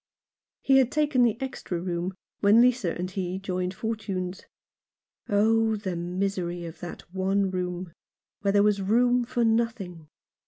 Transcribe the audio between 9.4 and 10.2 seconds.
nothing